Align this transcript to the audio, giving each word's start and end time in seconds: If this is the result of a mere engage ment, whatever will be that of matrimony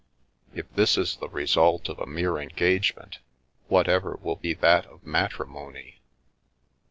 If 0.55 0.67
this 0.73 0.97
is 0.97 1.17
the 1.17 1.29
result 1.29 1.87
of 1.87 1.99
a 1.99 2.07
mere 2.07 2.39
engage 2.39 2.95
ment, 2.95 3.19
whatever 3.67 4.17
will 4.23 4.35
be 4.37 4.55
that 4.55 4.87
of 4.87 5.05
matrimony 5.05 5.99